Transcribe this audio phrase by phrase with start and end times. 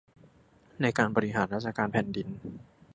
[0.81, 2.27] ในการบริหารราชการแผ่นดิน